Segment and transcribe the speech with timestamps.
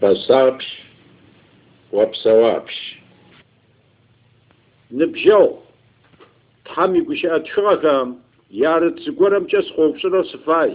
[0.00, 0.62] Basapsh,
[1.92, 2.97] Wapsawapsh.
[5.18, 5.48] бжьал,
[6.64, 6.92] тхьэм
[7.44, 8.08] дшыгъэхэм
[8.72, 10.70] ярыц зыгуэрэмкӏэ схъуэупщӏыну сыфай.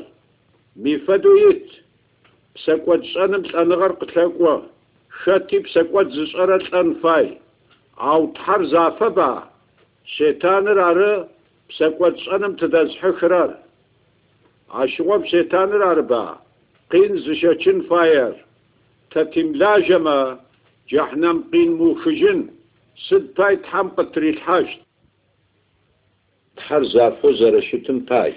[0.81, 1.67] Ми фэдэу ит,
[2.55, 4.55] псэкӏуэд щӏэным лӏэныгъэр къылъэкӏуэ,
[5.19, 7.25] шэти псэкӏуэд зыщӏэрэ лӏэн фай.
[8.09, 9.31] Ау тхьэр зафэба,
[10.13, 11.11] щетаныр ары
[11.69, 13.51] псэкӏуэд щӏэным тыдэзхьыхырэр.
[14.77, 16.23] А щыгъуэм щетаныр арыба,
[16.91, 18.35] къин зыщэчын файер.
[19.11, 20.17] Тэтимлажьэмэ,
[20.87, 22.41] джахьнэм къин мухыжын.
[22.97, 24.67] سد باي تحم قطري الحاج
[26.57, 28.33] تحر زافو زرشتن باي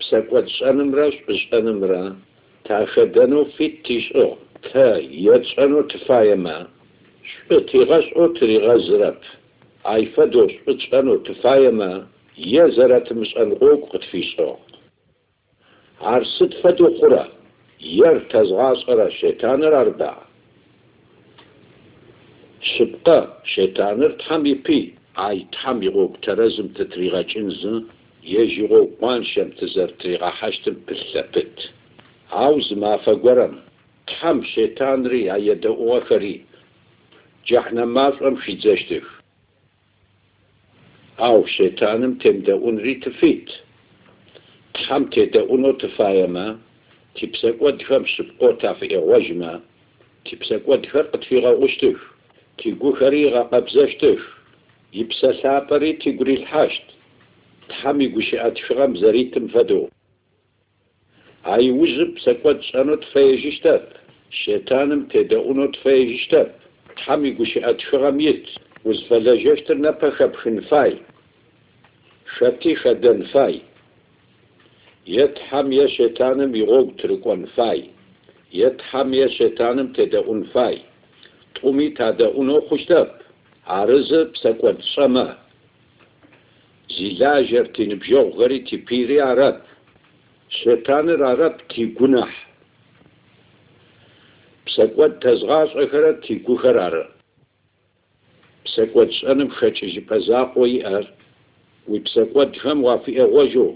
[0.00, 2.16] بسكوات سنم راش بسنم را
[2.64, 6.68] تاخدنو في التشعو تا يتسنو تفايما
[7.24, 9.18] شبتي غسعو تري غزرب
[9.86, 12.06] اي فدو شبتسنو تفايما
[12.38, 14.60] يزرت مسأل غوق قد في سوق
[16.00, 17.28] عرصد فدو قرى
[17.80, 20.16] يرتز غاصرة شيطان الأربع
[22.62, 27.66] شبقى شيطان تحم يبي اي تحم يغوك ترزم تتريغا جنز
[28.24, 31.70] يجي غوك وانشم تزر تريغا حشتم بثبت
[32.32, 33.58] عاوز ما فقرم
[34.06, 36.44] تحم شيطان ري اي دعوة خري
[37.46, 39.02] جحنا ما فرم في زشتك
[41.20, 43.50] أو شيطانم تمدعون ري تفيت
[44.74, 45.04] تحم
[52.58, 54.18] تدعونو تفايما تبسك ودفم سبقوتا في وجمة تبسك ودفرقت في غوشتك تيقو خريغا قبزشتك
[54.94, 56.82] يبسا سابري تيقري الحاشت
[57.68, 59.88] تحمي قشي أتفغم زريتم فدو
[61.46, 63.88] أي وزب سكوت سانو تفايجشتاب
[64.30, 66.54] شيطانم تدعونو تفايجشتاب
[66.96, 68.46] تحمي قشي أتفغم يت
[68.84, 70.96] وزفلاجشتر نبخب خنفاي
[72.36, 73.60] شتي خدن فاي
[75.06, 77.84] يتحم يا شيطانم يغوغ تركون فاي
[78.54, 80.78] يتحم يا شيطانم تدعون فاي
[81.61, 83.21] تقومي تدعونو خشتاب
[83.67, 85.37] عرض بسكوت سما
[86.89, 89.61] زلاجر تنبجو غري تبيري عرب
[90.49, 92.47] شيطان عرب تي جناح
[94.67, 97.09] بسكوت تزغاش اخرى تي جوخرار
[98.65, 101.13] بسكوت سنم خشج بزاق ويأر
[101.87, 103.75] وبسكوت فم وافي وجو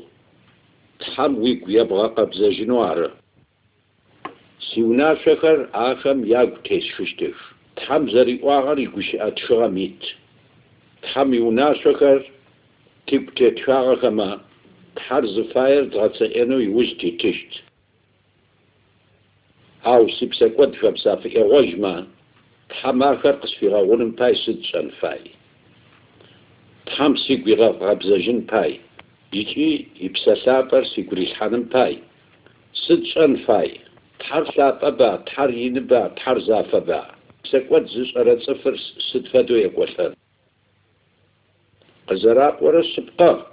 [0.99, 2.07] تحم ويك يبغى
[7.76, 10.02] تحم زري واغر يقوش أتشغى ميت
[11.02, 12.30] تحم يونا شكر
[13.06, 14.40] تيب تتشاغ كما
[14.96, 17.62] تحر زفاير دغتsa انو يوجتي تشت
[19.86, 22.06] أو سيبسك ود فبسافي إغوجما
[22.68, 25.20] تحم آخر قصفي غاولن باي سدشان فاي
[26.86, 28.80] تحم سيقوي غابزة جن باي
[29.32, 31.98] يجي يبسلابر سيقولي حنم باي
[32.74, 33.80] سدشان فاي
[34.18, 37.15] تحر لابا تحر ينبا تحر زافبا
[37.50, 38.76] سكوت زش أرد صفر
[39.10, 40.14] ستفدو يقولن
[42.08, 43.46] قزراق ورا السبقة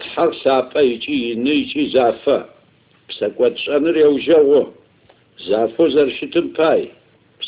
[0.00, 2.38] تحر سابا يجي يجي زافا
[3.10, 4.66] سكوت شانر يوجو
[5.38, 6.90] زافو زرشتم باي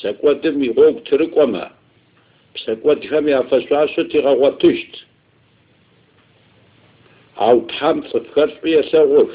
[0.02, 1.70] سكوت دم يغوغ ترقوما
[2.56, 4.94] سكوت هم يفسواسو تغوطشت
[7.38, 9.32] أو تحم تفكر بيا سغوف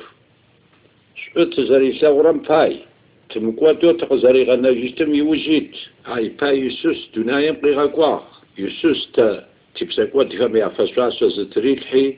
[1.15, 2.86] شبت زري سغرم باي
[3.29, 5.75] تمكواتو تقزري غنجتم يوجيت.
[6.05, 8.23] هاي باي يسوس دنايم قيغا قواغ
[8.57, 12.17] يسوس تا تبسكوات هم يفسواسو زتريلحي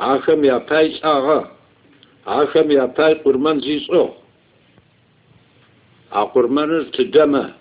[0.00, 1.50] عاخم يا باي آغا.
[2.26, 4.08] عاخم يا باي قرمان زيزو
[6.12, 7.54] عقرمان تدما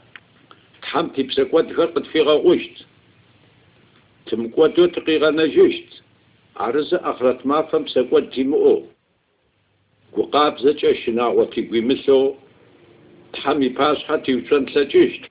[0.81, 2.85] تحم تبسكوات فرقت في غوشت.
[4.25, 6.03] تمكواتو تقيغا نجشت
[6.57, 8.92] عرز أخرت ما فم سكوت تيمو
[10.17, 12.33] وقاب زجا شنا وتيقوي مثو
[13.33, 15.21] تحمي باس حتى يوشن تلجشت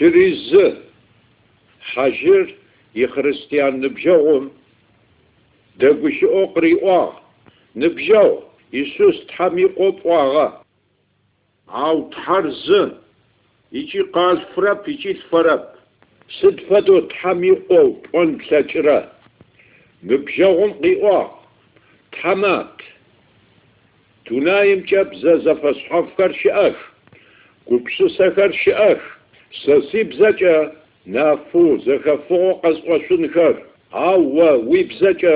[0.00, 0.66] Шьыри-зы
[1.88, 2.46] Хьэжьыр
[3.02, 4.44] ихристиан ныбжьэгъум
[5.78, 7.16] дэгущыӏэу къриӏуагъ.
[7.80, 8.38] Ныбжьэгъу
[8.78, 10.46] Иисус Тхьэм и къокӏуагъэ.
[11.84, 12.82] Ау Тхьэр зы
[13.78, 15.64] икӏи къалъхурэп икӏи лъхуэрэп.
[16.36, 18.98] Сыд фэдэу Тхьэм и къоу пӏон плъэкӏрэ?
[20.06, 21.32] Ныбжьэгъум къиӏуагъ.
[22.12, 22.76] Тхьэмат.
[24.24, 26.78] Дунаим кӏэ бзэ зэфэшъхьэфхэр щыӏэх.
[27.66, 29.19] Гупшысэхэр щыӏэх.
[29.61, 30.55] Сэ си бзэкӏэ
[31.13, 33.55] нафу зэхэфыгъэу къэсӏуэщынхэр.
[34.07, 35.35] Ау уэ уи бзэкӏэ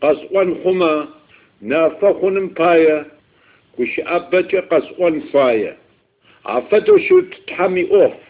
[0.00, 0.92] къэсӏуэн хъумэ
[1.70, 2.96] нафэ хъуным пае
[3.76, 5.72] гущыӏэбэкӏэ къэсӏуэн фае.
[6.54, 8.22] Афэдэу щыт Тхьэм и ӏуэху.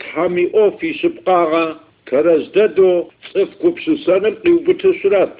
[0.00, 1.64] Тхьэм и ӏуэху ищыпкъагъэ
[2.06, 2.94] тэрэз дэдэу
[3.30, 5.34] цӏыф гупшысэным къиубытыщрэп.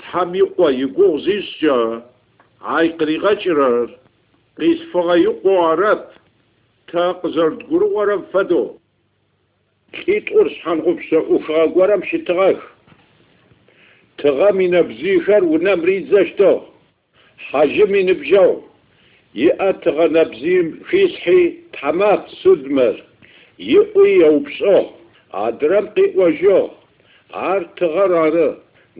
[0.00, 1.78] Тхьэм и къуэ и гугъу зищӏкӏэ
[2.76, 3.88] ай къригъэкӏырэр
[4.56, 6.02] къисфыгъэ икъуэу арэп.
[6.93, 8.63] თაყზარ გურუყარა ფადო.
[9.97, 12.59] ყიტურ სანღუბსა უხაგوارა მშიტღახ
[14.19, 16.51] თღა მინაბზიხარ უნა მრიძაშტო.
[17.47, 18.53] حاجه მინბჟაო
[19.45, 21.41] იათღა ნაბზიმ ხისხი
[21.75, 22.95] თამათ სუდმერ
[23.77, 24.77] იყუი აუფსო
[25.45, 26.59] ადრამ ყიყვაჟო
[27.49, 28.49] არ თღარ არა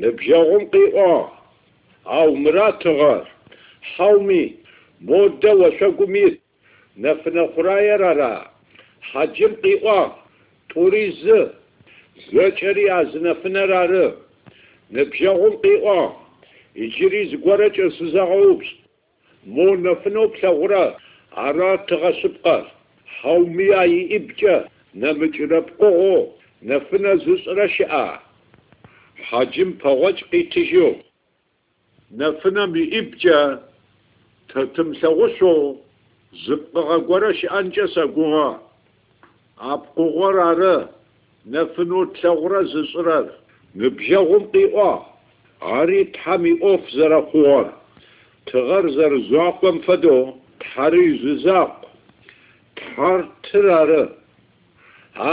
[0.01, 1.11] ნებჟაღუმ ყიყო
[2.17, 3.23] აუ მრა თღარ.
[3.93, 4.43] ჰაუმი
[5.07, 6.42] მოდა ვაშაგუმით
[6.97, 8.45] نفنخرایرارا
[9.13, 10.11] حجم قیقا
[10.69, 11.25] توریز
[12.31, 14.13] زوچری از نفنراره
[14.91, 16.15] نبجاغم قیقا
[16.75, 18.65] اجری زگوره چه سزاغوبس
[19.45, 20.95] مو نفنه بلغره
[21.37, 22.65] ارا تغسبقه
[23.21, 24.65] حومی آیی ابجه
[24.95, 26.27] نمجرب قوغو
[26.61, 28.19] نفنه را شعا
[29.29, 30.95] حجم پاوچ قیتشو
[32.17, 33.59] نفنه می تتم
[34.49, 35.79] تتمسغسو
[36.42, 38.48] зыпкъыгъэ гуэрэ щыӏэнкӏэ сэгугъэ.
[39.70, 40.76] А пкъыгъуэр ары.
[41.50, 43.26] Нэфынэу тлъэгъурэ зыщӏрэр.
[43.78, 45.04] Ныбжьэгъум къиӏуагъ.
[45.76, 47.66] Ари Тхьэм и ӏуэху зэрыхъугъэр.
[48.46, 50.22] Тыгъэр зэрызакъуэм фэдэу
[50.60, 51.88] Тхьэри зызакъу.
[52.76, 54.02] Тхьэр тыр ары.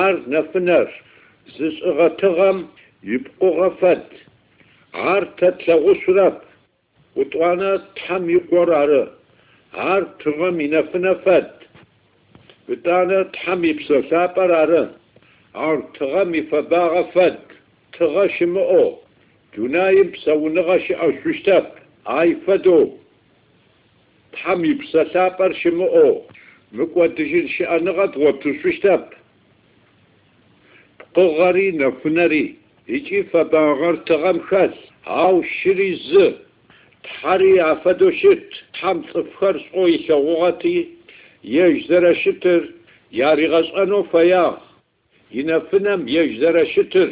[0.03, 0.87] Ар нэфынэр
[1.55, 2.57] зыщӏыгъэ тыгъэм
[3.13, 4.05] и пкъыгъэ фэд.
[5.13, 6.37] Ар тэ тлъэгъущрэп.
[7.15, 9.03] ӏутӏуанэ Тхьэм и къуэр ары.
[9.93, 11.49] Ар тыгъэм и нэфынэ фэд.
[12.73, 14.83] итӏанэ Тхьэм и псэлъапӏэр ары.
[15.67, 17.39] Ар тыгъэм и фэбагъэ фэд.
[17.93, 18.89] Тыгъэ щымыӏэу
[19.53, 21.67] дунаим псэуныгъэ щыӏэу щыщтэп.
[22.17, 22.83] Ай фэдэу
[24.35, 26.13] Тхьэм и псэлъапӏэр щымыӏэу
[26.75, 29.05] мыкӏуэдыжын щыӏэныгъэ дгъуэту щыщтэп.
[30.99, 32.45] Пкъыгъэри нэхунэри
[32.95, 34.79] икӏи фэбагъэр тыгъэм хэлъ.
[35.23, 36.27] Ау щыри зы.
[37.04, 40.88] تحري عفدو شت حم طفخر سقوي شغوغتي
[41.44, 42.70] يجزر شتر
[43.12, 44.58] ياري غشانو فياخ
[45.32, 47.10] ينفنم يجزر شتر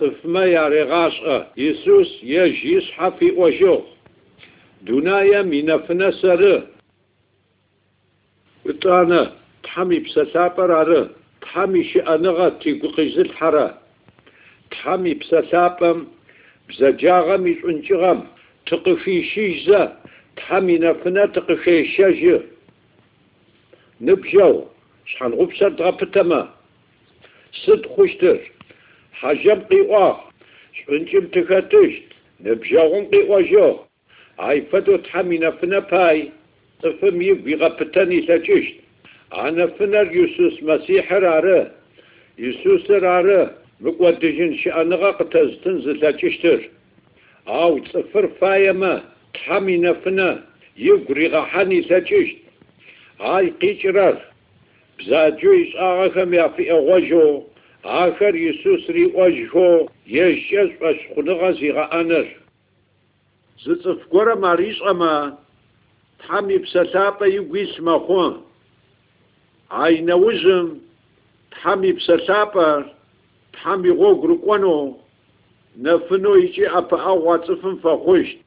[0.00, 3.82] طفما ياري غاشا يسوس يج يصحفي وجوغ
[4.82, 6.66] دنايم منفنا سر
[8.66, 9.32] وطانا
[9.62, 13.78] تحمي بسسابر عره تحمي شأنغة تيققزل حرا
[14.70, 16.06] تحمي بسسابم
[16.68, 18.26] بزجاغم يسعنجغم
[18.66, 19.96] تقفي شيزا
[20.36, 22.40] تحمي نفنا تقفي شاجة
[24.00, 24.64] نبجاو
[25.06, 26.54] شحال غبسة تغفتما
[27.52, 28.38] ست خشتر
[29.12, 30.20] حجم قيوة
[30.72, 32.02] شبنجم تفتشت
[32.40, 33.78] نبجاهم قيوة جو.
[34.40, 36.30] اي فدو تحمي نفنا باي.
[36.82, 38.74] تفهم يبي غبتاني تجشت
[39.34, 41.70] أنا فنر يسوس مسيح راره
[42.38, 46.60] يسوس راره مقودجن شأنغا قتزتن زتاكشتر
[47.48, 49.02] هاو تسفر فايما
[49.34, 50.44] تحمي نفنا
[50.76, 52.36] يقري غحاني تجشت
[53.20, 54.18] هاي قيشراس
[54.98, 57.42] بزاجو يا في أغوجو
[57.84, 62.26] آخر يسوس ري أجهو يشيز أشخنغا زيغا أنر
[63.64, 65.38] زتفقورا ماريش أما
[66.18, 68.42] تحمي بسلابة يقويس مخون
[69.70, 70.78] عاي نوزم
[71.50, 72.84] تحمي بسلابة
[73.52, 74.96] تحمي غوغ ركوانو
[75.78, 78.38] نفنو يجي أبا أغوى تفن فخشت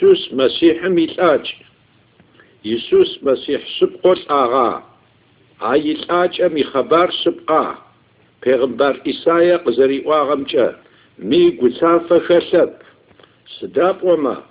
[0.00, 1.54] يسوس مسيح ميلاج
[2.64, 4.84] يسوس مسيح سبقو الآغا
[5.62, 7.78] آي الآج أمي خبار سبقا
[8.42, 10.76] پیغمبر إسايا قزري واغمجا
[11.18, 12.70] مي قتافة خسب
[13.60, 14.42] سداب وما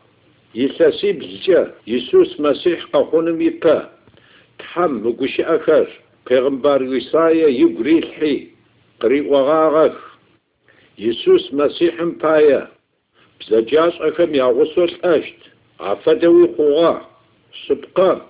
[0.55, 3.89] يساسي بزجا يسوس مسيح قخون ميبا
[4.59, 5.87] تحم مقوش أخر
[6.29, 8.47] پیغمبر إسايا يقري الحي
[8.99, 9.97] قري وغاغخ
[10.97, 12.78] يسوس مسيح مبايا
[13.39, 15.35] بزجاج أخم يغسل أشت
[15.79, 17.09] عفدوي خوغا
[17.67, 18.29] سبقا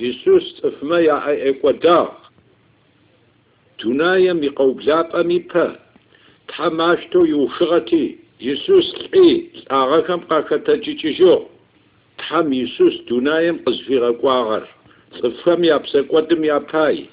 [0.00, 2.08] يسوس افما يا ايكودا
[3.78, 5.76] تنايا ميقوبلاب اميبا
[6.48, 11.42] تحماشتو يوشغتي يسوس لعي اغاكم قاكتا جيجيجو
[12.18, 14.68] تحم يسوس تنايا قزفيغا قواغر
[15.22, 17.06] صفهم يابسكودم ياباي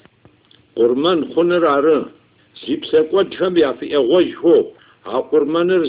[0.76, 2.04] قرمان خنر عرن
[2.66, 4.64] زيبسكود فم يافي اغوج هو
[5.06, 5.84] عقرمانر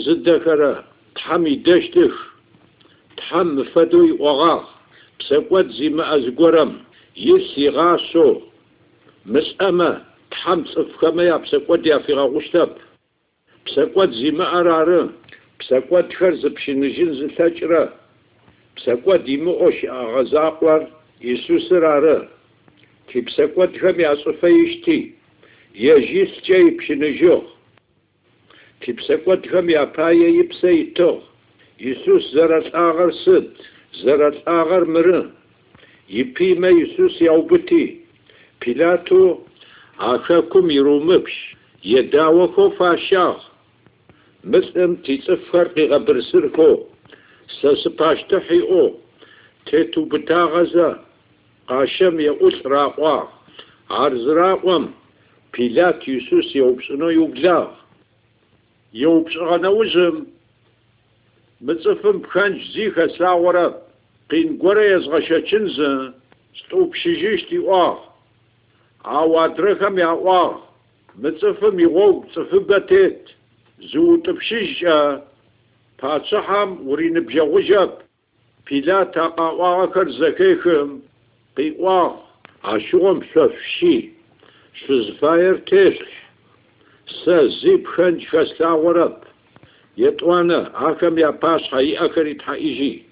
[1.20, 2.12] زدكرا تحم يدشتش
[3.16, 4.64] تحم فدوي وغاغ
[5.20, 6.80] بسكوت زي ما أزقرم
[7.16, 8.40] يسي غاسو.
[9.26, 10.04] مسأمة.
[10.30, 12.70] تحم صفكما يا بسكوت يا في غوشتب
[13.66, 15.10] بسكوت زي ما أرار
[15.60, 17.94] بسكوت خرز بشنجين زتاجرة
[18.76, 20.86] بسكوت يمؤوش أغزاقور
[21.20, 22.28] يسوس رار
[23.08, 25.12] كي بسكوت خم يا صفيشتي
[25.74, 27.59] يجيس جاي بشنجوخ
[28.80, 31.18] كي بسكوت خم يا بايا يبسيتو
[31.80, 33.50] يسوس زرت آغر سد
[33.94, 35.30] زرت آغر مرن
[36.10, 38.00] يبي ما يسوس يوبتي
[38.60, 39.38] بيلاتو
[40.00, 43.50] عاكاكم يرومبش يداوكو فاشاخ
[44.44, 46.78] مثلم تيصفر غبر سركو
[47.60, 48.94] سسباشتحي أو
[49.66, 51.04] تيتو بتاغزا
[51.68, 53.22] قاشم يقول راقوا
[53.90, 54.90] عرز راقوم
[58.94, 60.26] يوبلاغ يوبسغنا وزم
[61.60, 63.82] متصفم بخانج زيخة ساورة
[64.30, 66.14] قين قرى يزغشتشنزا
[66.54, 67.98] ستوب شجيشتي واه
[69.04, 70.62] عوادرخم يا واه
[71.18, 73.28] متصفم يغوب صفبتت
[73.80, 75.22] زو تبشيجا
[76.02, 77.90] باتشحم ورين بجوجب
[78.70, 81.00] بلا تاقا زكيكم
[81.56, 82.20] قيواه
[82.64, 84.10] عشوهم شفشي
[84.74, 86.29] شزفاير تيشح سزيب خنج
[88.30, 89.16] فساورب
[89.98, 93.02] يطوانا عاكم يا باش حي أكري تحيجي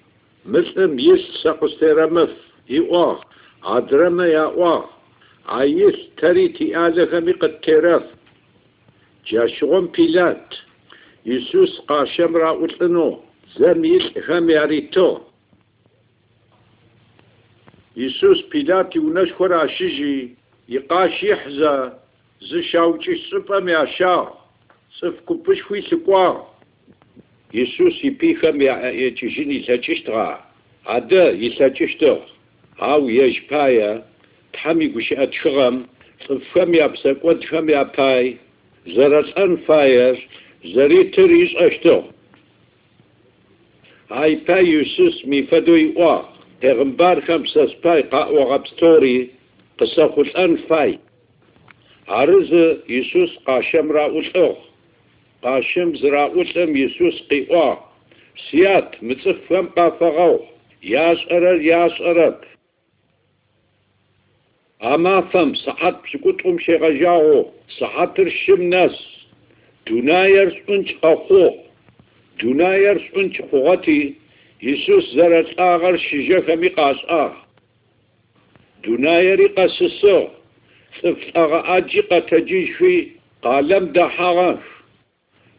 [0.45, 2.29] مثلم يس سقستيرمف
[2.69, 3.21] يواه
[3.63, 4.89] عدرما يا واه
[5.47, 8.03] عيس تريتي آلخمي قد تيرف
[9.27, 10.55] جاشغم بيلات
[11.25, 13.19] يسوس قاشم راولتنو
[13.57, 15.17] زميل خم ياريتو
[17.97, 20.35] يسوس بيلات ونشكر عشيجي
[20.69, 22.08] يقاش يحزى زشاوچي سبم يا
[23.85, 24.33] شا
[24.99, 26.47] صف كبش خوي سقواه
[27.53, 30.39] يسوس يبيخم يتجيني يساجشتغا
[30.85, 32.17] عدا يساجشتغ
[32.79, 34.05] هاو يجبايا
[34.53, 35.85] تحمي قش أتشغم
[36.53, 38.37] فم يابسك ودفم ياباي
[38.87, 40.27] زرس أنفاير
[40.65, 42.01] زري تريز أشتغ
[44.11, 46.21] هاي باي يسوس مي فدوي وا
[46.61, 49.29] تغمبار خمسة سباي قاوة غبستوري
[49.79, 50.99] قصاخو الأنفاي
[52.09, 52.53] عرز
[52.89, 54.57] يسوس قاشم راؤول أخ
[55.43, 57.75] قاشم زراؤلم يسوس قيوا
[58.51, 60.39] سيات متصفم قافغو
[60.83, 62.39] ياس أرر ياس أرب
[64.83, 67.45] أما فم ساعات بسكوتهم شغجاو
[67.79, 69.25] ساعات رشم ناس
[69.87, 71.49] دوناير سنش قخو
[72.41, 74.15] دوناير سنش خوغتي
[74.61, 75.59] يسوس زرت
[81.35, 83.07] آجي قتجيش في
[83.41, 84.59] قالم دحاغاش.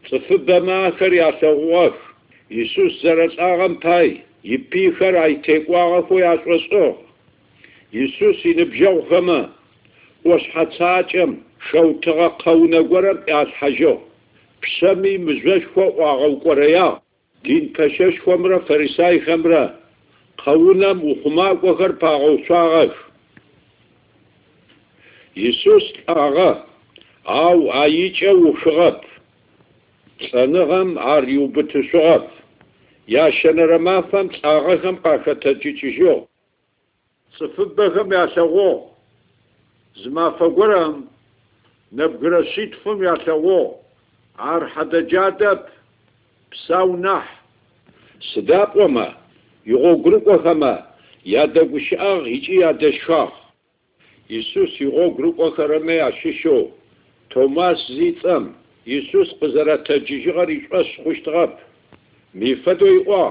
[0.09, 1.93] صفب ما كر يا سواف
[2.51, 6.93] يسوس زرت آغم باي يبي خر اي تيقوا خو يا سوسو
[7.93, 9.49] يسوس ينبجو خما
[10.25, 11.37] وش حتاجم
[11.71, 13.97] شو تغا قونا قرم يا حجو
[14.63, 17.01] بسمي مزوش خو واغو قريا.
[17.43, 19.81] دين پشش خمرا فرساي خمرا.
[20.37, 23.10] قونم وخما وخر باغو سواغف
[25.35, 26.51] Иисус ӏагъэ,
[27.23, 28.99] ау аикӏэ ушъугъэп,
[30.25, 32.25] лӏэныгъэм ар иубытышъугъэп.
[33.23, 36.27] Ящэнэрэ мафэм лӏагъэхэм къахэтэкӏыкӏыжьыгъ,
[37.35, 38.83] цӏыфыбэхэм ялъэгъугъ,
[39.99, 40.95] зы мафэ горэм
[41.95, 43.75] нэбгырэ-щитфым ялъэгъугъ.
[44.51, 45.61] Ар хьэдэджадэп,
[46.51, 47.33] псау нахь.
[48.29, 49.07] Сыда пӏомэ,
[49.71, 50.73] игъуэгурыкӏохэмэ
[51.41, 53.40] ядэгущыӏагъ икӏи ядэшхагъ.
[54.39, 56.57] ისუს იყო გრუპოქა რამე აშიშო
[57.31, 58.45] თომას ზიწამ
[58.97, 61.53] ისუს ყზარათა ჯიჟიღარ იჭვას ხუშტღაფ
[62.39, 63.23] მიფადო იყო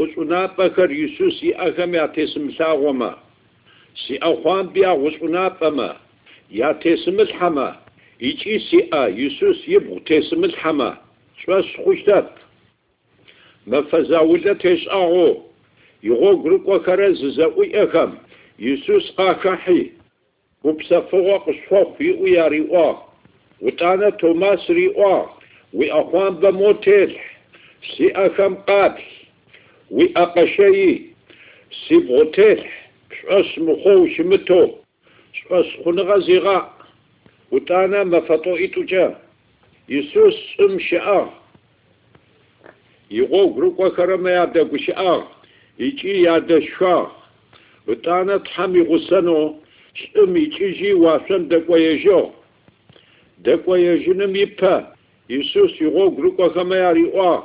[0.00, 3.10] უწუნაპაკარ ისუს იახამე ათესმლაღომა
[4.02, 5.90] სიახვამბია უწუნაპამა
[6.58, 7.68] იათესმლჰამა
[8.28, 10.90] იჭი სია ისუს იბღთესმლჰამა
[11.40, 12.28] ჭვას ხუშტაფ
[13.70, 15.28] მაფაზაულა თესაღო
[16.10, 18.12] იყო გრუპოქა რა ზზაუიახამ
[18.58, 19.90] يسوس قاكحي
[20.64, 23.02] وبسفوا قصفوف وياري واه
[23.60, 25.26] وتانا توماس ريوا
[25.72, 27.18] وأخوان بموتيل
[27.96, 29.02] سي أكم قابل
[29.90, 31.00] وأقشي
[31.88, 32.64] سي بغوتيل
[33.22, 34.70] شعص مخو شمتو
[35.32, 36.78] شعص خنغا زيغا
[37.52, 39.18] وتانا ما فطوئتو جا
[39.88, 41.30] يسوس ام شعا
[43.10, 45.28] يغو غروك وكرم يادا قشعا
[45.78, 47.21] يجي يادا شعا
[47.88, 49.56] بتانا تحمي غسنو
[50.14, 52.30] سمي تيجي واسن دكوا يجو
[53.38, 54.94] دكوا يجنم يبا
[55.30, 57.40] يسوس يغو غروكا كما ياري وا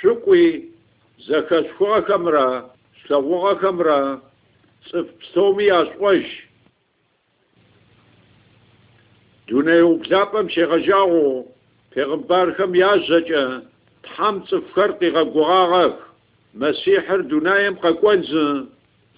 [0.00, 0.64] شكوي
[1.18, 2.70] زكاشوا كمرا
[3.08, 4.22] سلوغا كمرا
[4.86, 6.46] صفتومي اسوش
[9.48, 11.46] دوني وبزابم شيغجاغو
[11.94, 13.62] پیغمبركم يازجه
[14.02, 15.92] تحم صفكرتي غغاغ
[16.54, 18.68] مسيحر دونايم قكونزن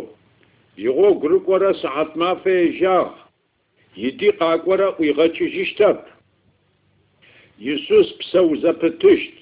[0.75, 3.13] и гъуэгу рыкӏуэрэ сыхьэт мафӏэ ежагъ.
[3.95, 6.00] Иди къакӏуэрэ ӏуигъэкӏыжыщтэп.
[7.60, 9.36] Иисус псэу зэпытыщт.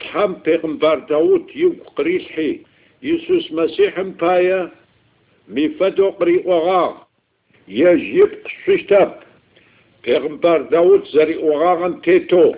[0.00, 2.64] Тхьэм пегъымбар Дауд игу кърилъхьи,
[3.05, 4.71] يسوس مسيح مبايا
[5.47, 6.93] مفتو قري أغاغ
[7.67, 8.31] يجيب
[8.67, 9.19] قشتاب
[10.03, 12.55] پیغمبر داود زري أغاغن تيتو.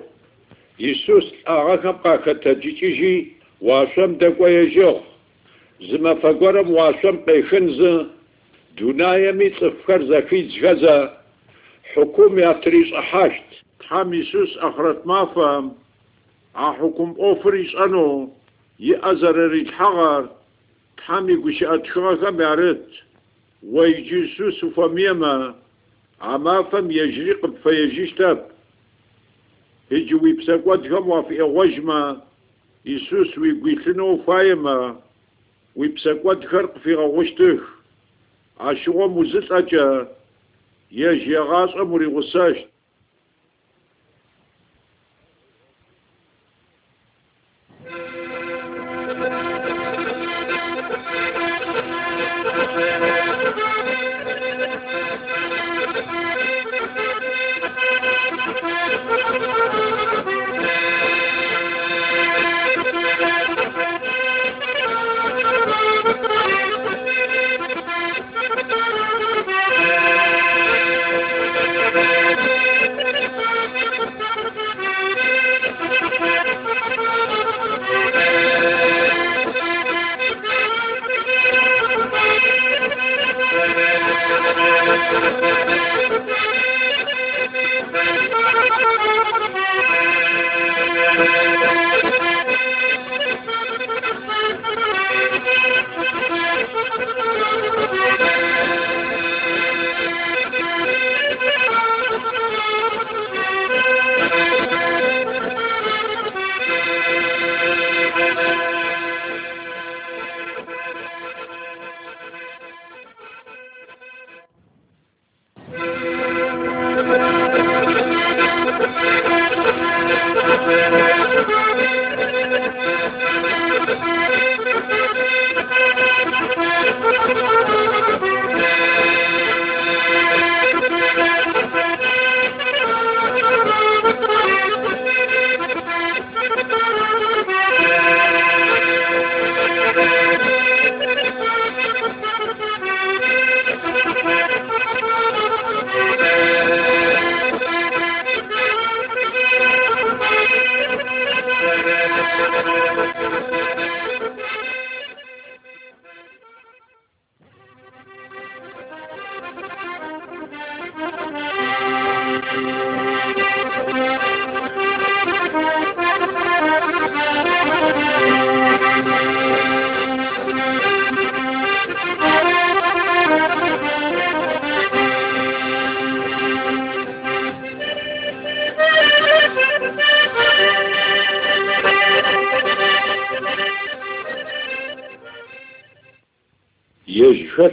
[0.79, 3.31] يسوس أغاغن باكا تجيجي
[3.61, 4.99] واشم دقوا يجيغ
[5.81, 7.81] زما فقرم واشم قيخنز
[8.77, 11.17] دنايا ميتفكر زفيد جغزا
[11.93, 13.49] حكومة تريس أحاشت.
[13.87, 15.75] حام يسوس أخرت ما فهم
[16.55, 18.37] عحكم أوفريس أنو.
[18.79, 20.36] يأزر ريد حغر
[21.42, 22.86] гущыӏэ тхыгъэхэм ярыт.
[23.72, 25.54] Уэ иджы Иисус ухуэмеймэ,
[26.18, 28.40] а мафэм ежьри къыпфеежьыщтэп.
[29.96, 32.00] Иджы уи псэкӏуэдхэм уафӏиӏэгъуэжмэ,
[32.84, 34.76] Иисус уигу илъыну ухуаемэ,
[35.78, 37.60] уи псэкӏуэдхэр къыфигъэгъущтых.
[38.56, 39.86] А щыгъуэм узылӏэкӏэ,
[41.08, 42.66] ежь егъащӏэм уригъусэщт.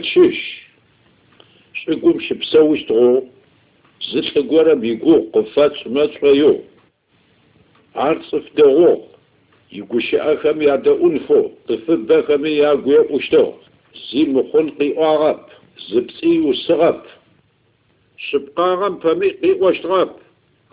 [0.05, 0.65] شش
[1.73, 2.85] شكوم شبساوي
[4.13, 6.59] زيت غورا بيغو قفات سماترا يو
[7.95, 9.01] عرصف دغو
[9.71, 13.51] يقول شي أخم يا يادا أنفو طفب يا ياقوي أشتغ
[14.11, 15.39] زي مخنقي أعرب
[15.89, 17.01] زبسي وصغب
[18.17, 20.09] شبقاغم فمي قي وشتغب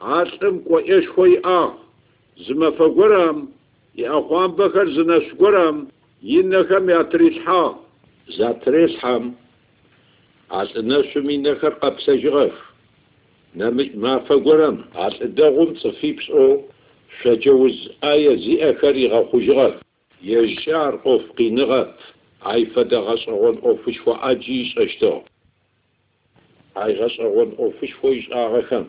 [0.03, 1.73] عالقم كو إيش خوي اخ
[2.49, 3.49] زما فقرم
[3.95, 5.89] يا أخوان بكر زنا قرم
[6.23, 7.82] ينخم يا تريحا
[8.29, 9.35] زاتريس حام
[10.51, 12.53] عطنا شمينا خرقب سجغف
[13.57, 16.63] نمج ما فقرم عطنا غم صفيبس أو
[17.23, 19.75] شجوز آية زي أكري غخجغف
[20.23, 21.89] يجار قف قينغف
[22.43, 25.21] عي فدغس اغن أوفش فو اجيش اشتو
[26.77, 28.87] عي غس اغن أوفش فو إيش آغخم.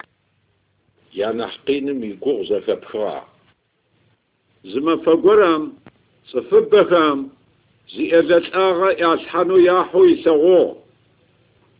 [1.15, 3.27] يعني حقينم يقوغ زفا بخرا
[4.65, 5.73] زما فقرم
[6.27, 7.27] صفبخم.
[7.89, 10.75] زیادت آغا از حنو یا حوی سغو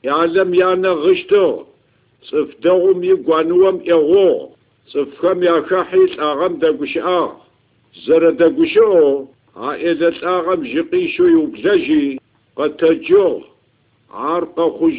[0.03, 1.65] یعلم نغشتو
[2.21, 4.49] صف دغم یا گوانوام اغو
[4.87, 7.31] صف کم یا خحیت آغم دا گوش آغ
[8.05, 12.19] زر دا گوش أو عائدت آغم جقیشو یو بزجی
[12.57, 13.41] قطا جو
[14.13, 14.89] عار پا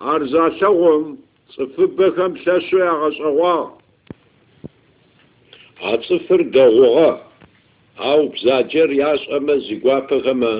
[0.00, 1.18] عار زاسغم
[1.56, 3.70] صف بکم سسو یا غسغو
[5.82, 7.20] عصفر دغوغا
[8.09, 10.53] ау бзаджэр ящӏэмэ зи гуапэхэмэ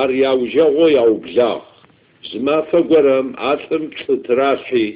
[0.00, 1.64] ар яужэгъуэу яублагъ
[2.28, 4.88] зы мафэ гуэрэм а лӏым плӏы тралъхьи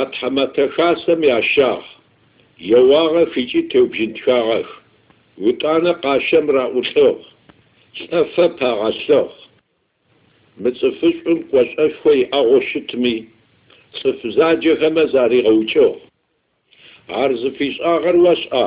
[0.00, 1.86] я тхьэматэ хасэм ящагъ
[2.78, 4.68] еуагъэх икӏи теубжьынтхагъэх
[5.48, 7.22] утӏанэ къащэм раӏулъыгъ
[8.00, 9.34] лӏэфэ пагъэлъыгъ
[10.60, 13.16] мы цӏыфыщӏым кӏуэщӏэшхуэ иӏэгъуэ щытми
[13.96, 15.96] цӏыф заджэхэмэ заригъэукӏыгъ
[17.22, 18.66] ар зыфищӏагъэр уэщӏа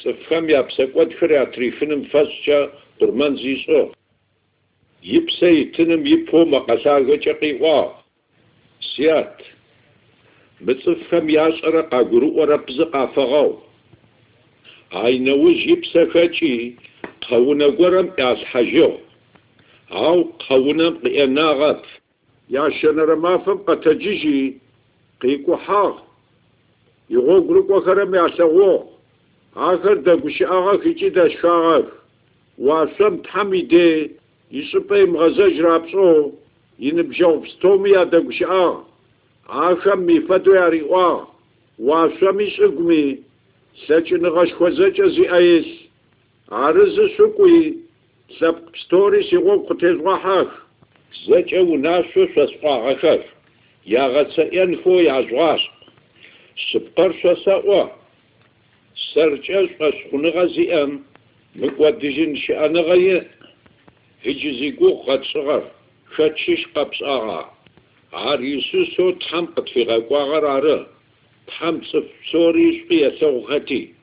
[0.00, 2.58] цӏыфхэм я псэкӏуэдхэр ятрихыным фэщӏкӏэ
[2.98, 3.92] къурмэн зищӏыгъ
[5.16, 7.94] и псэ итыным ипэу макъэлъагэкӏэ къиӏуагъ
[8.90, 9.36] сят
[10.64, 13.50] мы цӏыфхэм ящӏэрэ къагурыӏуэрэ пзы къафэгъэу
[15.02, 16.54] ай нэужь и псэхэкӏи
[17.20, 18.96] кхъэунэ гуэрэм ӏялъхьэжыгъ
[20.06, 21.82] ау кхъэунэм къиӏэнагъэп
[22.62, 24.60] я шэнэрэ мафэм къэтэджыжи
[25.20, 25.98] къикӏухьагъ
[27.14, 28.96] и гъуэгурыкӏуэхэрэм ялъэгъугъ
[29.55, 31.85] آخر دا قشاغك إجي دا شاغك
[32.57, 34.11] واسم تحميدي
[34.51, 36.31] يسبي مغزج رابصو
[36.79, 38.79] ينبجو بستوميا دا قشاغ
[39.49, 41.27] آخم ميفدو ياري واه
[41.79, 43.17] واسم يسقمي
[43.87, 45.65] سچ نغش خوزج زي أيس
[46.51, 47.75] عرز سقوي
[48.39, 50.47] سبق ستوري سيغو قتزغا حاش
[51.27, 53.23] زج أو ناسو سسقا عشاش
[53.87, 55.69] يا غتسئن فو يا زغاش
[56.71, 57.11] سبقر
[57.65, 58.00] وأ
[58.95, 59.69] سرچاش
[60.11, 60.99] خونغا زيان
[61.55, 63.21] مقوادجين شانغاي
[64.25, 65.63] هجزيغو خاتشغر
[66.17, 67.51] شاتشيش قبصاغا
[68.13, 70.87] عار يسوسو تحم قطفيغا كواغر عرا
[71.47, 73.93] تحم صفصوري شقيا سوغتي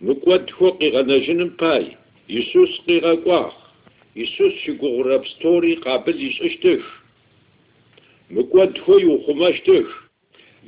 [0.00, 1.96] مقواد فوقي غنجنم باي
[2.28, 3.52] يسوس قيغا كواغ
[4.16, 6.84] يسوس شقوغراب ستوري قابل يسوشتش
[8.30, 9.88] مقواد فوي وخماشتش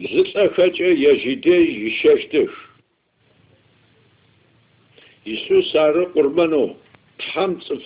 [0.00, 2.69] زلسا خاتشا يجيدي يشاشتش
[5.31, 6.67] Иисус ары къурмэну
[7.19, 7.83] Тхьэм цӏыф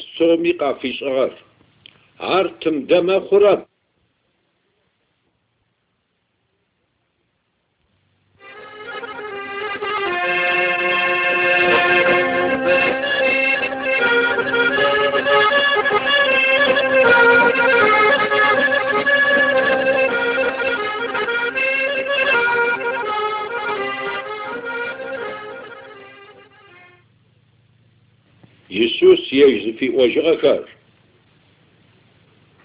[28.84, 30.64] يسوس يجز في وجهك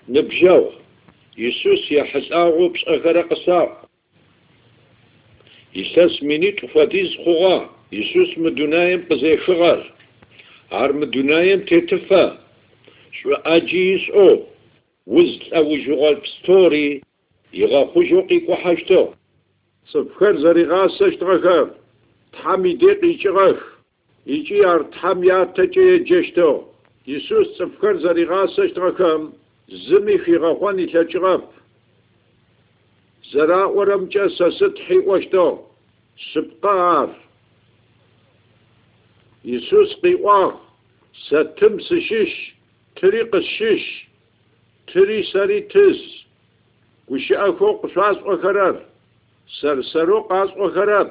[0.09, 0.71] نبجاو.
[1.37, 3.89] يسوس يحس أغو بس أكار قصا.
[5.75, 7.69] يساس منيت تفاديز خوغا.
[7.91, 9.93] يسوس مدنايم قزي فغر
[10.71, 12.39] عار مدنايم تتفا
[13.11, 14.43] شو أجي يسعو.
[15.07, 17.01] وزت أو جغال بستوري.
[17.53, 19.07] يغا خجوقي كوحاشتو
[19.87, 21.69] سبخير زريغا سشتغكر
[22.33, 23.78] تحمي ديقي شغف
[24.72, 26.58] ар Тхьэм ятэкӏэ еджэщтыгъ
[27.12, 29.22] Иисус цӏыфхэр зэригъасэщтыгъэхэм
[29.84, 31.44] зыми хигъэхъуэн илъэкӏыгъэп
[33.30, 35.58] зэраӏуэрэмкӏэ сэ сыт хьиӏуэщтыгъ
[36.26, 37.10] щыпкъэ ар
[39.52, 40.56] Иисус къиӏуагъ
[41.26, 42.32] сэ тым сыщыщ
[42.96, 43.84] тыри къысщыщ
[44.88, 45.98] тыри сэри тыз
[47.08, 48.76] гущыӏэхэу къыщӏасӏуэхэрэр
[49.56, 51.10] сэрсэрэу къасӏуэхэрэп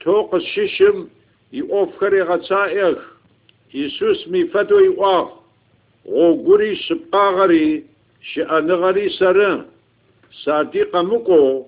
[0.00, 0.96] то къысщыщым
[1.58, 2.98] и ӏуэхухэр егъэцаӏех
[3.72, 5.30] Иисус ми фэдэу иӏуагъ.
[6.12, 7.64] Гъуэгури щыпкъагъэри
[8.28, 9.50] щыӏэныгъэри сэры.
[10.42, 11.66] Сади къэмыкӏуэу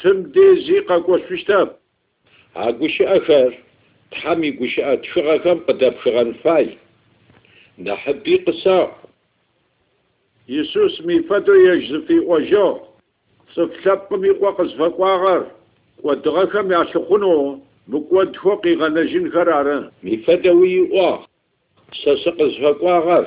[0.00, 1.68] тым дези къэкӏуэшъущтэп.
[2.62, 3.52] А гущыӏэхэр
[4.14, 6.66] Тхьэм и гущыӏэ тхыгъэхэм къыдэпхыгъэн фай.
[7.84, 8.90] Нэхъыби къысэӏу.
[10.54, 12.78] Иисус ми фэдэу ежь зыфиӏуэжыгъ.
[13.52, 15.42] Цӏыф лъэпкъым и къуэ къызыфэкӏуагъэр
[16.00, 19.78] кӏуэдыгъэхэм ялъыхъуну мыкӏуэдхуэ къигъэнэжынхэр ары.
[20.02, 21.22] Ми фэдэуи иӏуагъ.
[22.00, 23.26] Сэ сыкъызыфэкӏуагъэр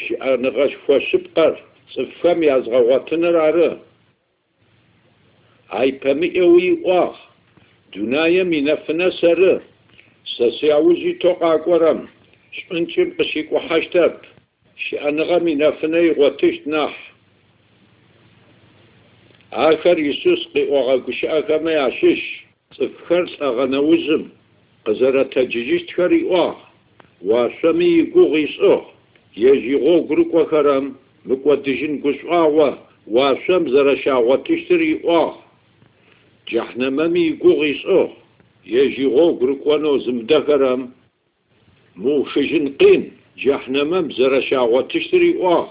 [0.00, 1.54] щыӏэныгъэшхуэ щыпкъэр
[1.92, 3.70] цӏыфхэм язгъэгъуэтыныр ары.
[5.78, 7.18] Ай пэмыӏэуи иӏуагъ.
[7.92, 9.54] Дунаем и нэфынэ сэры.
[10.32, 12.00] Сэ сяужьитӏу къакӏуэрэм
[12.56, 14.16] щӏынкӏым къыщикӏухьэщтэп.
[14.82, 16.98] щыӏэныгъэм и нэфынэ игъуэтыщт нэхъ.
[19.66, 22.22] Ахэр Иисус къиӏуагъэ гущыӏэхэмэ ящыщ.
[22.74, 24.22] Цӏыфхэр лӏэгъэнэужьым
[24.84, 26.60] къызэрэтэджыжьыщтхэр иӏуагъ.
[27.28, 28.84] Уашъоми и гугъу ишӏыгъ.
[29.50, 30.84] Ежьигъо гурыкӏохэрэм
[31.26, 32.68] мыкӏодыжьын гушӏуагъо
[33.14, 35.36] уашъом зэрэщагъотыщтыр иӏуагъ.
[36.46, 38.12] Джахьнэмэми и гугъу ишӏыгъ.
[38.82, 40.80] Ежьигъо гурыкӏонэу зымыдэхэрэм
[42.02, 43.02] мыушыжьын къин
[43.40, 45.70] джахьнэмэм зэрэщагъотыщтыр иӏуагъ.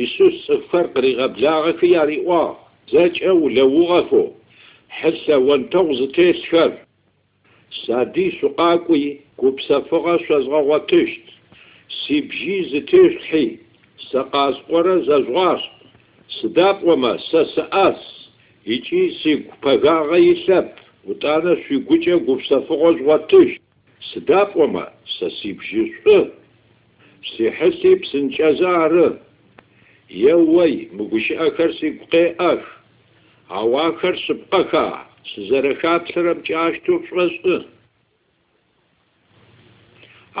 [0.00, 2.56] Иисус цӏыфхэр къыригъэблагъэхи яриӏуагъ.
[2.90, 4.24] Зэкӏэ улэугъэху
[4.96, 6.72] хьылъэ уэнтэгъу зытелъхэр.
[7.80, 9.04] Сади шъукъакӏуи
[9.38, 11.24] гупсэфыгъэ шъозгъэгъотыщт.
[11.98, 13.46] Си бжьи зытешъхьи
[14.08, 15.66] сэ къаскӏорэ зэжъуашӏ.
[16.36, 18.00] Сыда пӏомэ сэ сыӏэс
[18.74, 20.68] икӏи сигу пэгагъэ илъэп.
[21.10, 23.60] Утӏанэ шъуигукӏэ гупсэфыгъо згъотыщт.
[24.08, 26.22] Сыда пӏомэ сэ си бжьы шӏу.
[27.30, 29.08] Сихьылъи псынкӏэзэ ары.
[30.32, 32.62] Еуэй мыгущыӏэхэр сигу къеӏэх.
[33.58, 34.86] Ауахэр шъыпкъэха
[35.30, 37.56] сызэрэхаплъэрэм кӏащтэу пшӏошӏы.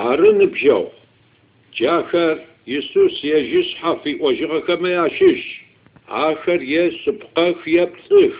[0.08, 0.92] Ары ныбжьэгъу.
[1.74, 2.36] Джахэр
[2.72, 5.42] Иисус ежьышъхьэ фиӏожьыгъэхэмэ ящыщ.
[6.26, 8.34] Ахэр е шъыпкъэх е пцӏых.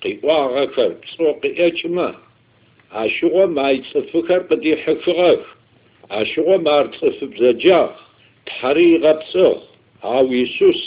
[0.00, 2.08] Къиӏуагъэхэр пцӏо къиӏэкӏмэ.
[3.00, 5.42] Ащыгъом ай цӏыфыхэр къыдихьыхыгъэх.
[6.18, 7.96] Ащыгъом ар цӏыфыбзэджагъ.
[8.46, 9.60] Тхьэри игъэпцӏыгъ.
[10.14, 10.80] Ау Иисус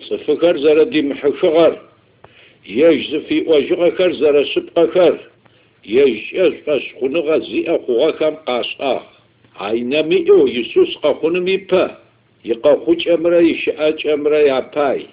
[0.00, 1.82] صفكر زرا دمحشغر
[2.68, 5.18] يجزف وجغكر زرا سبقكر
[5.86, 9.02] يجزف أسخنغ زي أخوغكم قاسآخ
[9.56, 11.98] عينمي أو يسوس قخنمي با.
[12.44, 15.06] يقاخوش أمرا يشأج أمرا يعباي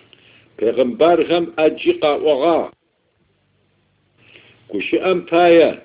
[0.57, 2.71] پیغمبرهم أجي قاوغا.
[4.67, 5.81] كوشي أمبايا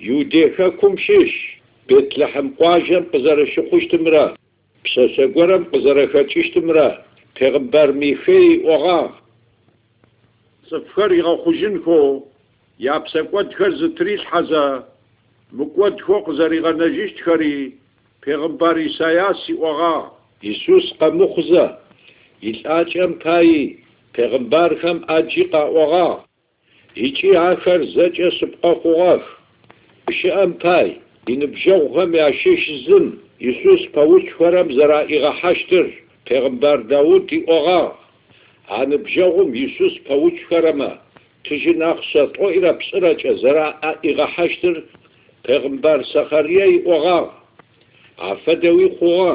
[0.00, 1.56] يوديكا كمشيش
[1.88, 4.34] بيت لحم قواجم قزرش خوشتمرا
[4.84, 7.04] بساسا قرم قزرش خوشتمرا
[7.36, 9.10] پیغمبر میفی اوغا
[10.70, 12.22] سفر یغا خوجن کو
[12.78, 14.66] یا پسکوت کر ز تریل حزا
[15.52, 17.72] مکوت خو قزر یغا نجیش تکری
[18.20, 21.66] پیغمبر سیاسی اوغا یسوس قمو خوزا
[22.42, 23.78] یل آجم پایی
[24.12, 26.24] پیغمبر کم آجیقا اوغا
[26.94, 29.20] ایچی آخر زج سبقا خوغا
[30.08, 30.96] بشی أم پای
[31.26, 35.86] اینبجوغم یا شش زن یسوس پاوچ خورم زرائیغا حشتر
[36.28, 37.96] Peyğəmbər Davud oğa
[38.78, 40.90] anıbjağım Yusuf pavuçkarama
[41.44, 43.66] tijinaxsa toira psıraça zara
[44.02, 44.76] iğahaştır
[45.46, 47.20] Peyğəmbər Sakariyay oğa
[48.30, 49.32] afadawi xuğa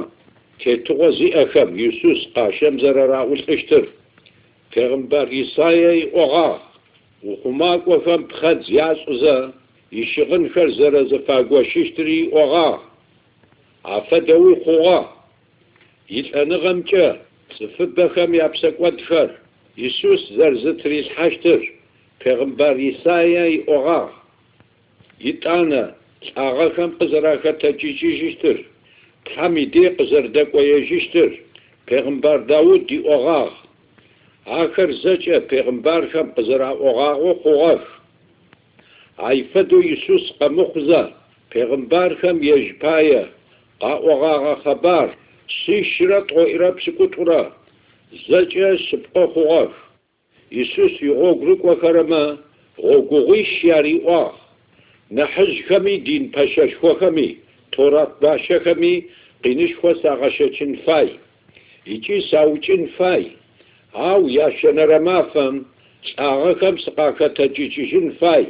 [0.59, 3.83] tetğozi akam Yusuf qaşam zarara ulqıştır
[4.73, 6.71] Peyğəmbər İsayay oğa
[7.23, 9.53] وخما قفم بخد زياس وزا
[9.91, 12.79] يشغن فرزر زفاق وششتري وغا
[13.85, 15.20] عفدوي خوغا
[16.18, 17.06] Илӏэныгъэмкӏэ
[17.54, 19.28] цӏыфыбэхэм япсэкӏодхэр
[19.84, 21.60] Иисус зэрзытрилъхьэщтыр
[22.20, 24.14] Пегъымбар Исаие иӏогъагъ.
[25.30, 25.82] Итӏанэ
[26.26, 28.58] лӏагъэхэм къызэрахэтэкӏыжьыщтыр
[29.24, 31.30] Тхьэм идей къызэрыдэкӏоежьыщтыр
[31.86, 33.54] Пегъымбар Дауд иӏогъагъ.
[34.60, 37.84] Ахэр зэкӏэ пегъымбархэм къызэраӏогъагъо хъугъэх.
[39.28, 41.02] Айфэдэу Иисус къэмыхъузэ
[41.50, 43.22] пегъымбархэм ежь пае
[43.80, 45.08] къаӏогъагъэ хъэбар
[45.57, 47.41] სიშრა ტყოირა ფსიკუტყრა
[48.27, 49.73] ზაჭა სპყო ხუღაფ
[50.61, 52.23] ისუს იყო გრუკვა ქარამა
[52.83, 54.23] ღოგუღიში არი ყვა
[55.15, 57.29] ნაჰაზ ხამი დინ ფაშაშ ხამი
[57.73, 58.93] თორათ ბაშა ხამი
[59.43, 61.09] ყინიშ ხვა საღაშეჩინ ფაი
[61.93, 63.25] იჭი საუჭინ ფაი
[64.09, 65.55] აუ იაშენარა მაფამ
[66.07, 68.45] წაღაკამ სყაკათა ჭიჭიშინ ფაი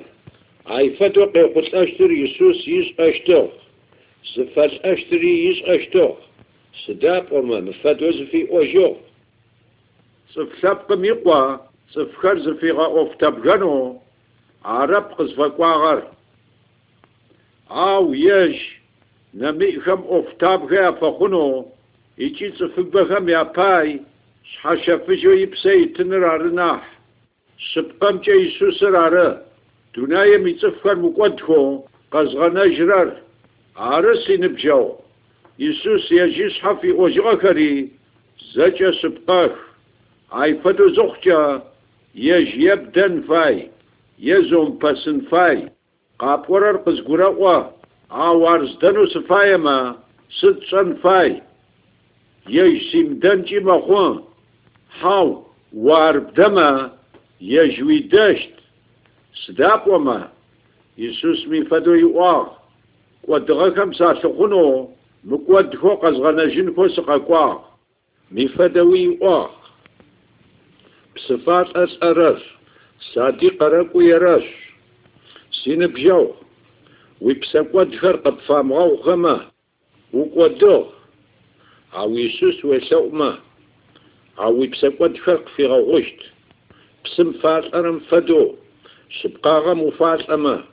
[0.78, 3.42] აიფატო ყეყუწაშტრი ისუს ის ყაშტო
[4.32, 6.06] ზფალ აშტრი ის ყაშტო
[6.88, 8.96] صداب أما مفاد وزفي أجو
[10.34, 11.60] صف سبقم يقوى
[11.92, 14.02] صف خرز في غاوف تبغنو
[14.66, 16.08] عرب قصف قواغر
[17.70, 18.56] عاو يج
[19.34, 21.68] نميخم أفتاب غيا فخنو
[22.20, 24.02] إيجي صفبخم يا باي
[24.44, 27.00] شحشفجو يبسي تنرار ناح
[27.74, 29.42] سبقم جا يسوس رار
[29.98, 31.82] دنايا ميتفخر مقودخو
[32.12, 33.10] قزغنا جرار
[33.78, 34.96] عرسي نبجو
[35.60, 37.90] يسوس يجيس حفي أجغكري
[38.54, 39.52] زجا سبقاخ
[40.32, 41.64] عيفتو زخجا
[42.16, 43.70] يج يبدن فاي
[44.20, 45.70] يزوم بسن فاي
[46.20, 47.74] قاپورر قزگورا
[48.12, 49.96] آوارز دنو سفای ما
[50.42, 51.42] صد صنفای
[52.50, 54.24] يج سيمدنجي مخوان
[55.02, 56.92] هاو وارب دما
[57.42, 58.54] يجوي دشت
[59.46, 60.30] سداب وما
[60.98, 62.48] يسوس مي فدو يواغ
[63.28, 64.90] ودغكم ساسقونو
[65.24, 67.60] مقود خو قزغنجن خو سقاقوا
[68.32, 69.50] مي فدوي يواغ
[71.16, 72.42] بصفات أسأرش
[73.14, 74.48] سادي قرقو يرش
[75.64, 76.32] سينبجو
[77.22, 79.52] ويبسكواد فرق بفامغو غما
[80.14, 80.86] وقودو
[81.94, 83.38] أو يسوس ويسوما
[84.40, 86.20] أو يبسكواد فرق في غوشت
[87.06, 88.56] بسم فالأرم فدو
[89.10, 90.64] شبقاغا مفالأما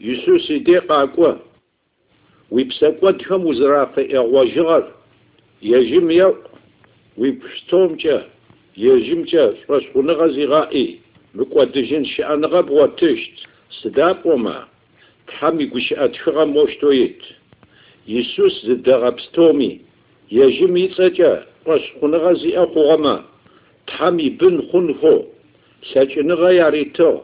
[0.00, 1.51] يسوس يديق أكوا
[2.54, 4.84] уипсакӏуэдхэм узэрахъеӏегъуэжыгъэр
[5.78, 6.50] ежьым екӏу,
[7.20, 8.18] уи пщтомкӏэ,
[8.92, 10.86] ежьымкӏэ шӏэшъхъуныгъэ зигъаӏи,
[11.36, 13.36] мыкӏуэдыжын щыӏэныгъэ бгъуэтыщт.
[13.76, 14.56] Сыда пӏомэ,
[15.26, 17.20] тхьэм и гущыӏэтхыгъэ мощтэу ит.
[18.14, 19.72] Иисус зыдэгъэпстоми,
[20.44, 21.32] ежьым и цӏэкӏэ
[21.64, 23.14] шӏэшъхъуныгъэ зиӏэ хъугъэмэ,
[23.88, 25.18] тхьэм и бын хъун хъу,
[25.88, 27.20] лъэкӏыныгъэ яритыгъ.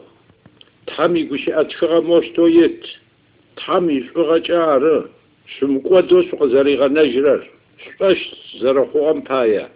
[0.87, 2.81] Тхьэм и гущыӏэтхыгъэ мощтэу ит.
[3.57, 4.97] Тхьэм и шӏугъэкӏэ ары.
[6.87, 7.49] نجرر.
[7.85, 9.69] شقش زرخوغم بايا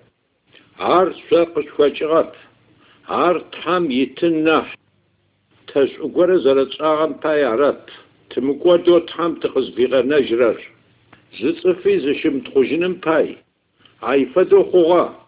[0.80, 2.32] عار ساقش فاجغب
[3.08, 4.76] عار تحم يتنح
[5.68, 7.80] تشعقور زرطاغم بايارب
[8.30, 10.60] تمكوادو تحم تخز بيغا نجرر.
[11.40, 13.38] زصفي زشم تخجنم باي
[14.04, 15.23] عيفدو خوغا.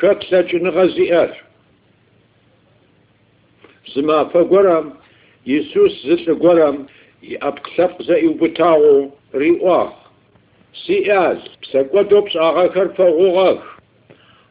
[0.00, 1.44] شكلة جنغا زئر
[3.94, 4.92] زما فقرم
[5.46, 6.86] يسوس زل قرم
[7.22, 9.92] يأبقلق زي وبتاغو ريواغ
[10.86, 11.38] سيئال
[11.72, 13.58] سكوتو بس آغاكر فغوغاغ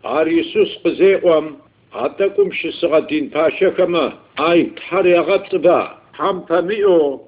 [0.06, 1.58] عار يسوس قزيقوم
[1.94, 7.22] عطاكم شسغا دين باشا كما اي تحر يغطبا حم فميو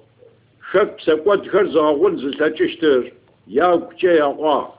[0.71, 3.11] شك سكوت خرزاغون زلتاجشتر
[3.47, 4.78] يا كجي يغواغ أو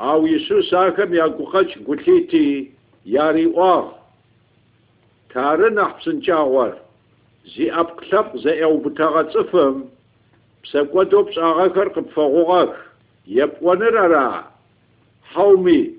[0.00, 2.70] يسوس آكم يا قخش قلتي
[3.06, 3.92] يا ريواغ
[5.34, 6.74] تارن أحسن جاور
[7.56, 9.84] زي أبقلب زي أو بتاغا صفم
[10.64, 12.74] بسكوتو بس آغاكر قد فغوغاك
[13.26, 14.44] يبونررا
[15.24, 15.90] حومي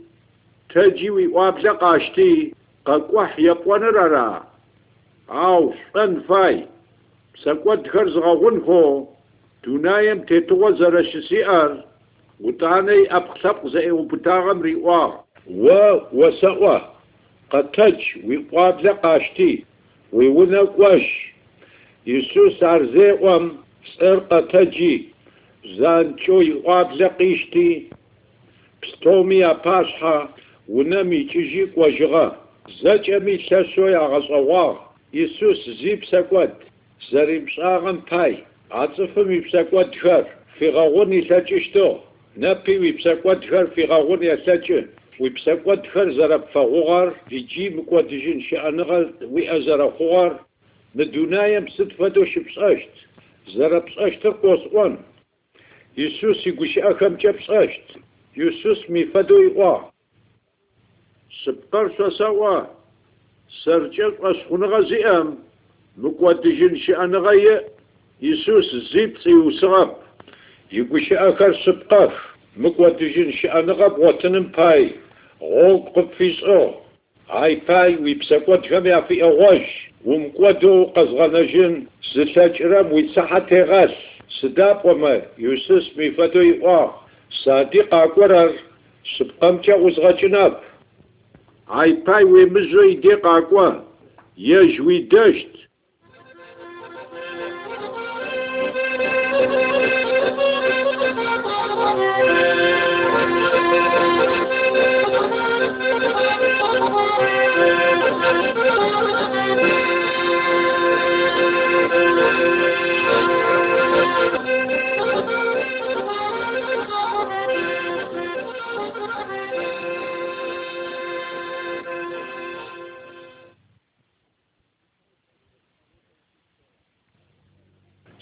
[0.69, 2.53] تجيوي وابزا قاشتي
[2.85, 4.43] قاقوح يبونررا
[5.29, 6.65] أو شن فاي
[7.35, 9.05] بسكوت خرز غاغنخو
[9.63, 11.85] دونايم تتوى زرشسيار
[12.41, 15.05] وتاني أبخلق زي وبتاغم ريوا
[15.47, 15.67] و
[16.13, 16.79] وسوا
[17.51, 18.01] قتج.
[18.23, 19.65] ويقابل قاشتي
[20.13, 21.33] ويونا قوش.
[22.07, 23.57] يسوس عرزي وم
[23.97, 25.05] سر قتجي.
[25.77, 27.89] زانچو يقابل قيشتي
[28.83, 30.29] بستومي أباشها
[30.69, 32.47] ونمي تجي قوشغا.
[32.81, 34.73] زجمي تسوي أغصوا
[35.13, 36.49] يسوس زيب سكوت
[37.11, 38.37] زريم شاغم باي
[38.71, 40.25] عطفمي بسكوت خر
[40.59, 41.97] في غغوني تجشتو
[42.37, 44.87] نبي ويبسكوت خر في غغون يسجل
[45.19, 50.39] ويبسكوت خر زرب فغوغر يجي مكوت جين شأنغل ويأزر خوغر
[50.95, 52.89] ندونايم ست فدو شبساشت
[53.47, 54.97] زرب ساشت قوسقون
[55.97, 57.87] يسوس يقوش أخم جبساشت
[58.37, 59.77] يسوس مي فدو يقوا
[61.43, 62.65] سبقر سوا
[63.63, 65.37] سرجل أسخنغ زئام
[65.97, 67.61] مكوت جين شأنغي
[68.21, 70.06] يسوس زيب سيوسغب
[70.71, 72.13] يقوش أخر سبقر
[72.57, 74.91] مكوتجين شأنغب وطنم باي
[75.41, 76.73] غول قفيس أو
[77.29, 83.91] هاي باي ويبسكوت جميع في أغوش ومكوتو قزغنجين زتاجرم ويتسحة غاس
[84.41, 86.87] سداب وما يوسس ميفتو يقوا
[87.29, 88.51] صادق أكورر
[89.17, 90.59] سبقمتش وزغجناب
[91.69, 93.71] هاي باي ويمزو يديق أكوا
[94.37, 95.66] يجوي دشت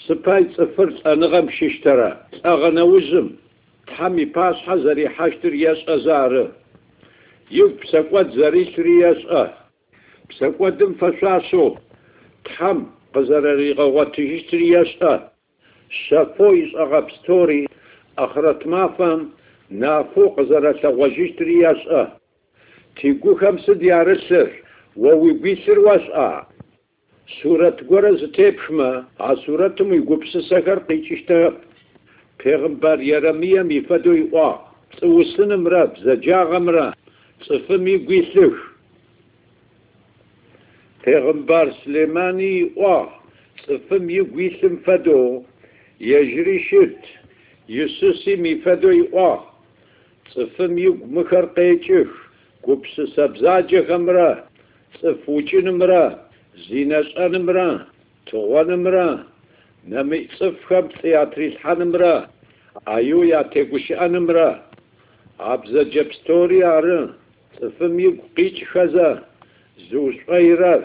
[0.07, 2.27] سباي تفر تنغم ششترا.
[2.43, 3.29] تغنى وزم
[3.87, 6.51] حمي حزري حشتر ياس أزاره.
[7.51, 9.53] يوك بسكوات زري شري ياس أه
[10.29, 11.75] بسكوات دم فشاسو
[12.45, 12.83] تحم
[13.13, 15.31] قزرري غواتي شري ياس أه
[15.89, 17.67] شافويس أغاب ستوري
[18.17, 18.85] أخرت ما
[19.69, 22.17] نافو قزرة وجيش ترياس أه
[23.01, 24.51] تيقو خمس ديار السر
[24.97, 26.47] ووي بيسر واس أه
[27.27, 31.53] سورة قرز تبشما ع سورة ميقبس سكر قيشتا
[32.43, 34.59] پیغمبر يرميا ميفدو يقع
[34.91, 36.93] تسوسن مرا بزجاغ مرا
[37.39, 38.57] تسفمي قيسوش
[41.05, 43.09] پیغمبر سليماني يقع
[43.57, 45.43] تسفمي قيسم فدو
[46.01, 46.97] يجري شد
[47.69, 49.39] يسوسي ميفدو يقع
[50.25, 52.07] تسفمي مخر قيشوش
[52.63, 54.43] قبس سبزاج غمرا
[54.93, 56.24] تسفوچن مرا
[67.60, 69.08] цӏыфым игу къикӏхэзэ
[69.88, 70.82] зыущӏэйрэр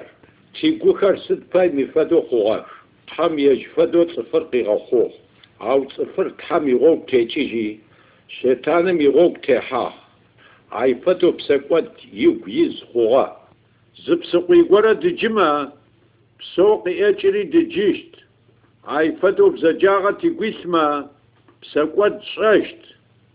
[0.56, 2.68] ти гухэр сыт пай ми фэдэу хъугъэх
[3.08, 5.16] тхьэм ежь фэдэу цӏыфыр къигъэхъугъ
[5.70, 7.70] ау цӏыфыр тхьэм и гъуэгу текӏыжи
[8.36, 9.96] шэйтаным и гъуэгу техьагъ
[10.82, 11.88] ай фэдэу псэкӏуэд
[12.26, 13.39] игу из хъугъэ зы псыкъуий
[14.70, 15.50] гуэрэ дыджымэ
[16.40, 18.14] псо къиӏэкӏри дыджыщт
[18.96, 20.86] айфэдэу бзаджагъэ тигуилъмэ
[21.62, 22.82] псэкӏуэд щӏэжт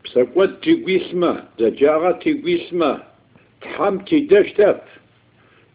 [0.05, 2.93] псэкӏуэд тигуилъмэ бзаджагъэ тигуилъмэ
[3.63, 4.81] тхьэм тидэжтэп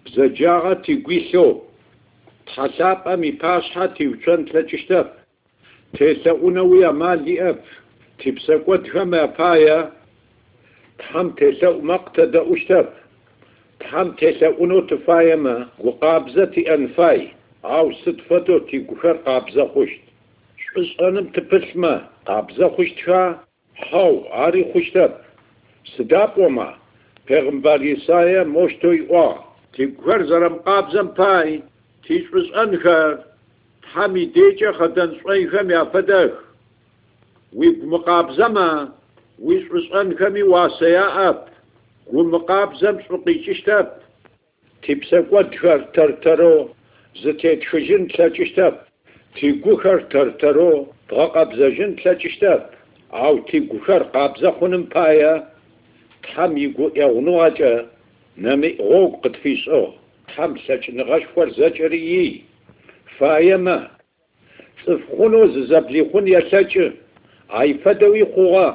[0.06, 1.52] бзаджагъэ тигуилъэу
[2.48, 5.08] тхьэлъапӏэм и пащхьэ тиучэн тлъэкӏыщтэп
[5.96, 7.62] телъэӏунэуи амал иӏэп
[8.20, 9.80] ти псэкӏуэдхэм япая
[11.00, 11.82] тхьэм телъэӏу
[13.81, 17.29] تحمتيسا أنو تفايما وقابزتي أنفاي
[17.65, 20.01] أو ستفتو تيقفر قابزة خشت
[20.59, 23.35] شبس أنم تبسما قابزة خشت شا؟
[23.93, 25.11] هاو عاري خشتب
[25.97, 26.75] سداب وما
[27.27, 29.35] پیغمبر عیسایا مشتوی أو
[29.73, 31.63] تیگور زرم قابزم پای
[32.03, 33.19] تیش بس انخر
[33.83, 36.33] حمی دیجه خدن سوی خم یا فدخ۔
[37.57, 38.89] وی مقابزما
[39.45, 41.50] ویش بس انخمی اب
[42.32, 43.88] мыкъабзэм щӏы къикӏыщтэп
[44.82, 46.54] ти псэкӏуэдхэр тэртэро
[47.22, 48.76] зытетхыжын тлъэкӏыщтэп
[49.36, 50.72] ти гухэр тэртэро
[51.08, 52.62] бгъэкъэбзэжын тлъэкӏыщтэп
[53.24, 55.34] ау ти гухэр къабзэ хъуным пае
[56.24, 57.74] Тхьэм и гу ӏегъунугъэкӏэ
[58.44, 59.90] нэмыӏ гъуэгу къытфищӏыгъ
[60.28, 62.32] Тхьэм лъэкӏыныгъэшхуэр зэкӏэри ий
[63.18, 63.78] фаемэ
[64.84, 66.86] цӏыф хъуну зызэблихъун елъэкӏы
[67.60, 68.68] ай фэдэуи хъугъэ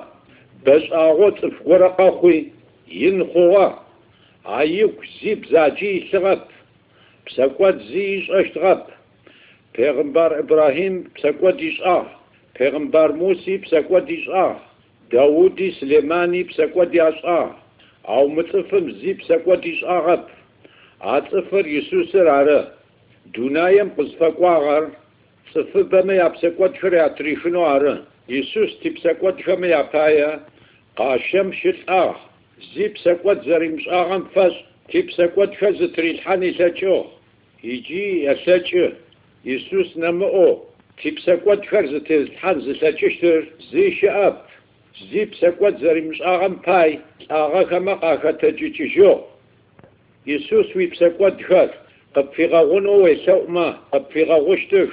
[0.65, 2.39] бэшӏагъуэ цӏыф гуэрэ къэхъуи
[3.09, 3.69] ин хъугъэ
[4.45, 6.45] а игу зи бзаджи илъыгъэп
[7.27, 8.83] псэкӏуэд зи ищӏэщтгъэп
[9.75, 12.09] пегъымбар Ибрахим псэкӏуэд ищӏагъ
[12.55, 14.59] пегъымбар Муси псэкӏуэд ищӏагъ
[15.11, 17.53] Дауди Сулеймани псэкӏуэд ящӏагъ
[18.15, 20.25] ауэ мы цӏыфым зи псэкӏуэд ищӏагъэп
[21.01, 22.61] а цӏыфыр Исусыр ары
[23.33, 24.85] дунаем къызыфэкӏуагъэр
[25.53, 27.95] цӏыфыбэмэ я псэкӏуэдхэр ятрихыну ары
[28.39, 30.31] Исус ти псэкӏуэдхэмэ япае
[30.97, 32.19] къащэм щылӏагъ
[32.73, 37.09] зи псэкӏуэд зэримыщӏагъэм фэщӏ ти псэкӏуэдхэр зытрилъхьэн илъэкӏыгъ
[37.73, 38.87] иджы елъэкӏы
[39.55, 40.53] Исус нэмыӏэу
[40.99, 44.37] ти псэкӏуэдхэр зытезылъхьэн зылъэкӏыщтыр зи щыӏэп
[45.09, 46.91] зи псэкӏуэд зэримыщӏагъэм пай
[47.27, 49.15] лӏагъэхэмэ къахэтэкӏыкӏыжыгъ
[50.35, 51.71] Исус уи псэкӏуэдхэр
[52.15, 54.91] къыпфигъэгъунэу уелъэӏумэ къыпфигъэгъущтыж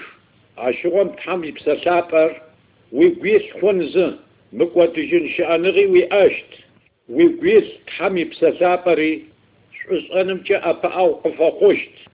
[0.66, 2.32] а щыгъуэм Тхьэм и псэлъапӏэр
[2.98, 4.06] уигу илъ хъун зы
[4.58, 6.52] мыкӏуэдыжын щыӏэныгъи уиӏэщт
[7.16, 9.12] уигу илъ Тхьэм и псэлъапӏэри
[9.78, 11.94] щӏыщӏэнымкӏэ ӏэпыӏэу къыфӏэхъущт